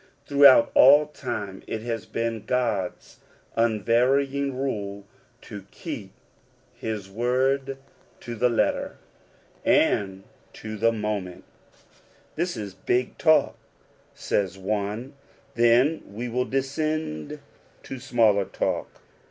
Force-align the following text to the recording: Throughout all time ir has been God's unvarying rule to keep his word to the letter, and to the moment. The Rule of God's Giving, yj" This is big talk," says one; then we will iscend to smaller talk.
Throughout 0.25 0.71
all 0.73 1.05
time 1.05 1.61
ir 1.67 1.77
has 1.81 2.07
been 2.07 2.43
God's 2.47 3.19
unvarying 3.55 4.57
rule 4.57 5.05
to 5.41 5.67
keep 5.69 6.11
his 6.73 7.07
word 7.07 7.77
to 8.21 8.33
the 8.33 8.49
letter, 8.49 8.97
and 9.63 10.23
to 10.53 10.75
the 10.75 10.91
moment. 10.91 11.43
The 11.43 11.61
Rule 11.61 11.63
of 11.65 11.75
God's 11.75 11.83
Giving, 11.85 12.13
yj" 12.13 12.35
This 12.37 12.57
is 12.57 12.73
big 12.73 13.17
talk," 13.19 13.57
says 14.15 14.57
one; 14.57 15.13
then 15.53 16.01
we 16.07 16.27
will 16.29 16.47
iscend 16.47 17.37
to 17.83 17.99
smaller 17.99 18.45
talk. 18.45 19.01